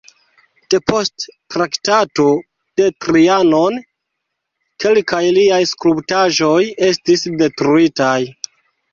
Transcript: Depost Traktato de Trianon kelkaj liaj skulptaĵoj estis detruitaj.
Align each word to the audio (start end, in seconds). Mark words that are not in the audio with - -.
Depost 0.73 1.25
Traktato 1.55 2.23
de 2.81 2.87
Trianon 3.05 3.77
kelkaj 4.85 5.19
liaj 5.35 5.59
skulptaĵoj 5.73 6.57
estis 6.89 7.27
detruitaj. 7.43 8.17